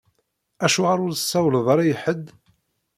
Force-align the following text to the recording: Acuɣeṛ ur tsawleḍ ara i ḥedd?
Acuɣeṛ 0.65 0.99
ur 1.05 1.13
tsawleḍ 1.15 1.67
ara 1.73 1.83
i 1.91 1.95
ḥedd? 2.01 2.25